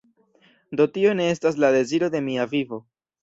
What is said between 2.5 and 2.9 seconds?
vivo